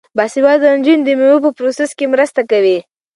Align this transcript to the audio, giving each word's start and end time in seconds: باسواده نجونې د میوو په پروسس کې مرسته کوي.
باسواده 0.17 0.67
نجونې 0.77 1.03
د 1.05 1.09
میوو 1.19 1.43
په 1.45 1.51
پروسس 1.57 1.91
کې 1.97 2.11
مرسته 2.13 2.41
کوي. 2.51 2.77